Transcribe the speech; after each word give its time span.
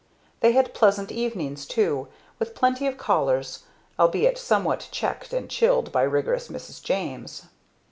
They 0.39 0.53
had 0.53 0.73
pleasant 0.73 1.11
evenings 1.11 1.67
too, 1.67 2.07
with 2.39 2.55
plenty 2.55 2.87
of 2.87 2.97
callers, 2.97 3.65
albeit 3.99 4.35
somewhat 4.35 4.89
checked 4.91 5.31
and 5.31 5.47
chilled 5.47 5.91
by 5.91 6.01
rigorous 6.01 6.47
Mrs. 6.47 6.81
James. 6.81 7.43